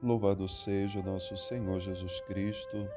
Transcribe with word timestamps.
Louvado 0.00 0.46
seja 0.46 1.02
nosso 1.02 1.36
Senhor 1.36 1.80
Jesus 1.80 2.20
Cristo. 2.20 2.88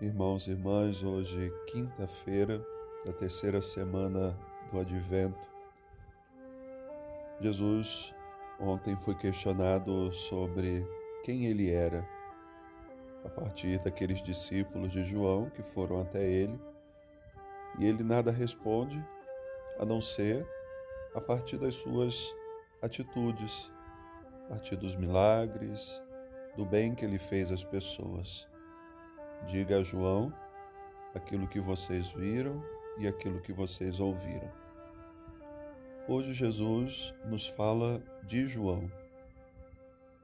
Irmãos 0.00 0.48
e 0.48 0.50
irmãs, 0.50 1.00
hoje, 1.04 1.52
quinta-feira 1.68 2.60
da 3.06 3.12
terceira 3.12 3.62
semana 3.62 4.36
do 4.72 4.80
Advento. 4.80 5.38
Jesus 7.40 8.12
ontem 8.58 8.96
foi 8.96 9.14
questionado 9.14 10.12
sobre 10.12 10.84
quem 11.22 11.46
ele 11.46 11.70
era, 11.70 12.04
a 13.24 13.28
partir 13.28 13.78
daqueles 13.78 14.20
discípulos 14.20 14.90
de 14.90 15.04
João 15.04 15.50
que 15.50 15.62
foram 15.62 16.00
até 16.00 16.28
ele, 16.28 16.60
e 17.78 17.86
ele 17.86 18.02
nada 18.02 18.32
responde 18.32 19.00
a 19.78 19.84
não 19.84 20.00
ser 20.00 20.44
a 21.14 21.20
partir 21.20 21.58
das 21.58 21.76
suas 21.76 22.34
atitudes 22.82 23.70
a 24.50 24.54
partir 24.54 24.74
dos 24.74 24.96
milagres, 24.96 26.02
do 26.56 26.66
bem 26.66 26.92
que 26.92 27.04
ele 27.04 27.18
fez 27.18 27.52
às 27.52 27.62
pessoas. 27.62 28.48
Diga 29.46 29.78
a 29.78 29.82
João 29.82 30.34
aquilo 31.14 31.46
que 31.46 31.60
vocês 31.60 32.10
viram 32.10 32.60
e 32.98 33.06
aquilo 33.06 33.40
que 33.40 33.52
vocês 33.52 34.00
ouviram. 34.00 34.50
Hoje 36.08 36.32
Jesus 36.32 37.14
nos 37.24 37.46
fala 37.46 38.02
de 38.24 38.48
João. 38.48 38.90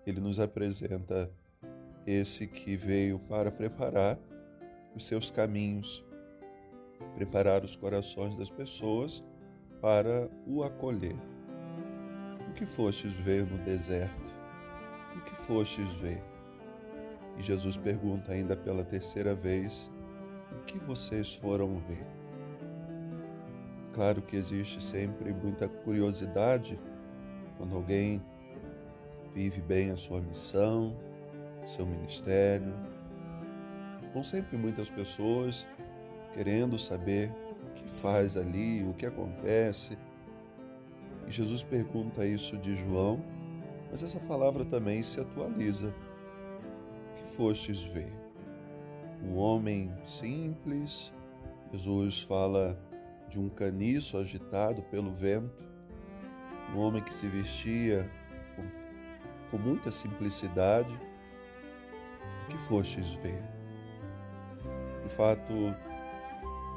Ele 0.04 0.20
nos 0.20 0.40
apresenta 0.40 1.30
esse 2.04 2.48
que 2.48 2.76
veio 2.76 3.20
para 3.20 3.52
preparar 3.52 4.18
os 4.92 5.06
seus 5.06 5.30
caminhos, 5.30 6.04
preparar 7.14 7.62
os 7.62 7.76
corações 7.76 8.34
das 8.34 8.50
pessoas 8.50 9.22
para 9.80 10.28
o 10.44 10.64
acolher 10.64 11.35
que 12.56 12.64
fostes 12.64 13.12
ver 13.12 13.46
no 13.46 13.58
deserto? 13.58 14.34
O 15.14 15.20
que 15.20 15.36
fostes 15.36 15.88
ver? 16.00 16.22
E 17.36 17.42
Jesus 17.42 17.76
pergunta 17.76 18.32
ainda 18.32 18.56
pela 18.56 18.82
terceira 18.82 19.34
vez: 19.34 19.90
O 20.52 20.64
que 20.64 20.78
vocês 20.78 21.34
foram 21.34 21.78
ver? 21.80 22.06
Claro 23.92 24.22
que 24.22 24.36
existe 24.36 24.82
sempre 24.82 25.32
muita 25.32 25.68
curiosidade 25.68 26.80
quando 27.58 27.76
alguém 27.76 28.22
vive 29.34 29.60
bem 29.60 29.90
a 29.90 29.96
sua 29.96 30.20
missão, 30.22 30.96
seu 31.66 31.84
ministério. 31.84 32.74
Vão 34.14 34.24
sempre 34.24 34.56
muitas 34.56 34.88
pessoas 34.88 35.66
querendo 36.32 36.78
saber 36.78 37.30
o 37.64 37.74
que 37.74 37.88
faz 37.88 38.34
ali, 38.34 38.82
o 38.82 38.94
que 38.94 39.04
acontece, 39.04 39.98
e 41.26 41.30
Jesus 41.30 41.62
pergunta 41.64 42.24
isso 42.24 42.56
de 42.56 42.76
João, 42.76 43.20
mas 43.90 44.02
essa 44.02 44.20
palavra 44.20 44.64
também 44.64 45.02
se 45.02 45.20
atualiza. 45.20 45.92
O 47.10 47.14
que 47.16 47.36
fostes 47.36 47.82
ver? 47.82 48.12
Um 49.22 49.36
homem 49.36 49.92
simples, 50.04 51.12
Jesus 51.72 52.20
fala 52.20 52.78
de 53.28 53.40
um 53.40 53.48
caniço 53.48 54.16
agitado 54.16 54.82
pelo 54.82 55.12
vento, 55.12 55.64
um 56.74 56.78
homem 56.78 57.02
que 57.02 57.12
se 57.12 57.26
vestia 57.26 58.08
com, 58.54 58.62
com 59.50 59.58
muita 59.58 59.90
simplicidade. 59.90 60.94
O 62.44 62.50
que 62.50 62.58
fostes 62.58 63.10
ver? 63.10 63.42
De 65.02 65.08
fato, 65.08 65.52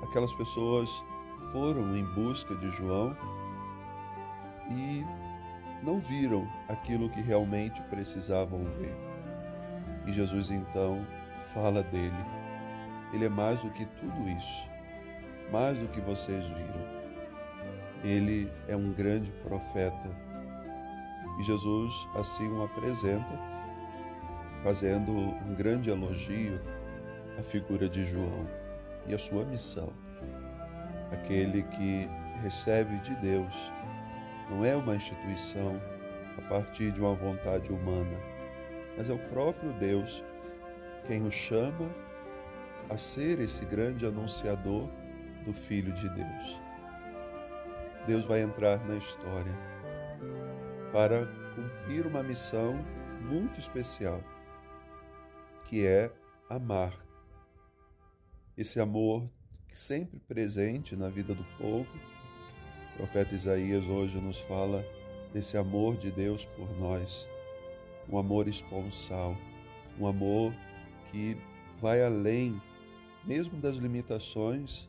aquelas 0.02 0.34
pessoas 0.34 0.90
foram 1.52 1.96
em 1.96 2.06
busca 2.14 2.56
de 2.56 2.72
João 2.72 3.16
e 4.70 5.06
não 5.84 6.00
viram 6.00 6.48
aquilo 6.68 7.10
que 7.10 7.22
realmente 7.22 7.82
precisavam 7.84 8.64
ver. 8.64 8.96
E 10.06 10.12
Jesus 10.12 10.50
então 10.50 11.06
fala 11.54 11.84
dele. 11.84 12.26
Ele 13.14 13.26
é 13.26 13.30
mais 13.30 13.60
do 13.62 13.70
que 13.72 13.86
tudo 13.86 14.30
isso, 14.30 14.70
mais 15.52 15.78
do 15.78 15.88
que 15.88 16.00
vocês 16.02 16.48
viram. 16.48 17.00
Ele 18.04 18.52
é 18.68 18.76
um 18.76 18.94
grande 18.94 19.32
profeta. 19.44 20.10
E 21.40 21.44
Jesus 21.44 21.94
assim 22.16 22.48
o 22.50 22.64
apresenta, 22.64 23.40
fazendo 24.64 25.12
um 25.12 25.56
grande 25.56 25.90
elogio 25.90 26.60
à 27.38 27.42
figura 27.42 27.88
de 27.88 28.06
João 28.06 28.46
e 29.08 29.14
à 29.14 29.18
sua 29.18 29.46
missão. 29.46 29.92
Aquele 31.12 31.64
que 31.64 32.10
recebe 32.44 32.98
de 33.00 33.16
Deus 33.16 33.72
não 34.50 34.66
é 34.66 34.76
uma 34.76 34.96
instituição 34.96 35.80
a 36.38 36.42
partir 36.50 36.92
de 36.92 37.00
uma 37.00 37.14
vontade 37.14 37.72
humana, 37.72 38.18
mas 38.98 39.10
é 39.10 39.14
o 39.14 39.30
próprio 39.30 39.72
Deus 39.74 40.24
quem 41.06 41.26
o 41.26 41.32
chama 41.32 41.90
a 42.90 42.98
ser 42.98 43.40
esse 43.40 43.66
grande 43.66 44.06
anunciador 44.06 44.90
do 45.46 45.54
Filho 45.54 45.94
de 45.94 46.10
Deus. 46.10 46.62
Deus 48.08 48.26
vai 48.26 48.42
entrar 48.42 48.84
na 48.88 48.96
história 48.96 49.54
para 50.92 51.28
cumprir 51.56 52.08
uma 52.08 52.24
missão 52.24 52.84
muito 53.22 53.60
especial, 53.60 54.24
que 55.66 55.86
é 55.86 56.12
amar. 56.50 56.94
Esse 58.58 58.80
amor 58.80 59.30
sempre 59.74 60.20
presente 60.20 60.96
na 60.96 61.10
vida 61.10 61.34
do 61.36 61.44
povo 61.58 61.88
o 63.00 63.04
profeta 63.04 63.34
Isaías 63.34 63.88
hoje 63.88 64.18
nos 64.18 64.40
fala 64.40 64.86
desse 65.34 65.56
amor 65.56 65.96
de 65.96 66.12
Deus 66.12 66.44
por 66.44 66.70
nós, 66.78 67.26
um 68.10 68.18
amor 68.18 68.46
esponsal, 68.50 69.38
um 69.98 70.06
amor 70.06 70.54
que 71.10 71.38
vai 71.80 72.04
além 72.04 72.62
mesmo 73.24 73.58
das 73.58 73.78
limitações 73.78 74.86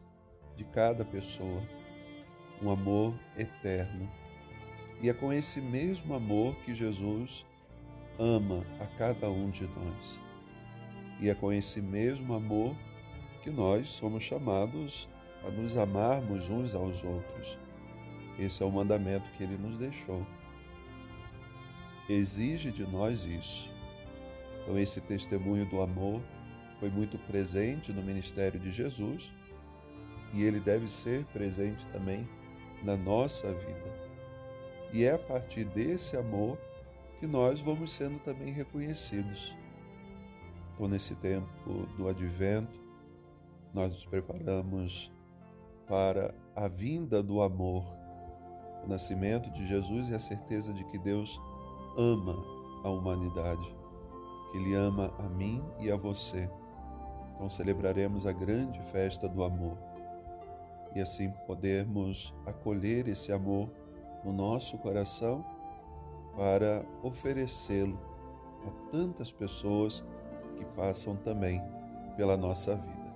de 0.56 0.65
cada 0.65 1.04
pessoa, 1.04 1.62
um 2.60 2.69
amor 2.69 3.15
eterno. 3.38 4.10
E 5.00 5.09
é 5.09 5.15
com 5.15 5.32
esse 5.32 5.60
mesmo 5.60 6.12
amor 6.12 6.56
que 6.65 6.75
Jesus 6.75 7.47
ama 8.19 8.66
a 8.81 8.87
cada 8.98 9.31
um 9.31 9.50
de 9.50 9.69
nós. 9.69 10.19
E 11.21 11.31
é 11.31 11.34
com 11.34 11.53
esse 11.53 11.81
mesmo 11.81 12.34
amor 12.34 12.75
que 13.44 13.50
nós 13.50 13.88
somos 13.88 14.25
chamados 14.25 15.09
a 15.44 15.50
nos 15.50 15.77
amarmos 15.77 16.50
uns 16.50 16.75
aos 16.75 17.04
outros. 17.04 17.56
Esse 18.41 18.62
é 18.62 18.67
o 18.67 18.73
mandamento 18.73 19.31
que 19.33 19.43
ele 19.43 19.59
nos 19.59 19.77
deixou. 19.77 20.27
Exige 22.09 22.71
de 22.71 22.87
nós 22.87 23.27
isso. 23.27 23.71
Então, 24.62 24.78
esse 24.78 24.99
testemunho 24.99 25.67
do 25.67 25.83
amor 25.83 26.23
foi 26.78 26.89
muito 26.89 27.19
presente 27.19 27.93
no 27.93 28.03
ministério 28.03 28.59
de 28.59 28.73
Jesus 28.73 29.31
e 30.33 30.43
ele 30.43 30.59
deve 30.59 30.89
ser 30.89 31.27
presente 31.27 31.84
também 31.93 32.27
na 32.83 32.97
nossa 32.97 33.53
vida. 33.53 34.11
E 34.91 35.05
é 35.05 35.12
a 35.12 35.19
partir 35.19 35.65
desse 35.65 36.17
amor 36.17 36.59
que 37.19 37.27
nós 37.27 37.61
vamos 37.61 37.93
sendo 37.93 38.19
também 38.21 38.55
reconhecidos. 38.55 39.55
Então, 40.72 40.89
nesse 40.89 41.15
tempo 41.15 41.87
do 41.99 42.09
advento, 42.09 42.81
nós 43.75 43.93
nos 43.93 44.07
preparamos 44.07 45.12
para 45.87 46.34
a 46.57 46.69
vinda 46.69 47.22
do 47.22 47.43
amor 47.43 48.00
o 48.85 48.89
nascimento 48.89 49.51
de 49.51 49.67
Jesus 49.67 50.09
e 50.09 50.15
a 50.15 50.19
certeza 50.19 50.73
de 50.73 50.85
que 50.85 50.99
Deus 50.99 51.41
ama 51.97 52.37
a 52.85 52.89
humanidade, 52.89 53.77
que 54.51 54.59
Ele 54.59 54.75
ama 54.75 55.13
a 55.19 55.29
mim 55.29 55.63
e 55.79 55.91
a 55.91 55.97
você. 55.97 56.51
Então 57.35 57.49
celebraremos 57.51 58.27
a 58.27 58.33
grande 58.33 58.81
festa 58.91 59.29
do 59.29 59.43
amor 59.43 59.77
e 60.95 61.01
assim 61.01 61.31
podermos 61.47 62.35
acolher 62.45 63.09
esse 63.09 63.33
amor 63.33 63.71
no 64.25 64.33
nosso 64.33 64.77
coração 64.79 65.45
para 66.37 66.85
oferecê-lo 67.03 67.99
a 68.66 68.91
tantas 68.91 69.33
pessoas 69.33 70.04
que 70.57 70.65
passam 70.77 71.16
também 71.16 71.63
pela 72.16 72.37
nossa 72.37 72.77
vida. 72.77 73.15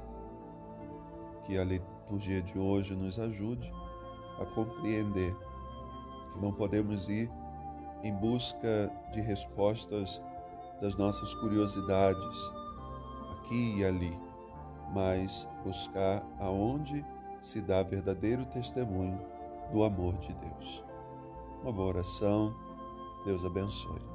Que 1.44 1.58
a 1.58 1.64
liturgia 1.64 2.40
de 2.40 2.58
hoje 2.58 2.94
nos 2.94 3.18
ajude 3.18 3.70
a 4.40 4.46
compreender 4.46 5.36
não 6.40 6.52
podemos 6.52 7.08
ir 7.08 7.30
em 8.02 8.12
busca 8.12 8.90
de 9.12 9.20
respostas 9.20 10.20
das 10.80 10.96
nossas 10.96 11.34
curiosidades 11.36 12.52
aqui 13.32 13.78
e 13.78 13.84
ali, 13.84 14.18
mas 14.92 15.48
buscar 15.64 16.22
aonde 16.38 17.04
se 17.40 17.60
dá 17.60 17.82
verdadeiro 17.82 18.44
testemunho 18.46 19.20
do 19.72 19.84
amor 19.84 20.14
de 20.18 20.34
Deus. 20.34 20.84
Uma 21.62 21.72
boa 21.72 21.88
oração. 21.88 22.54
Deus 23.24 23.44
abençoe. 23.44 24.13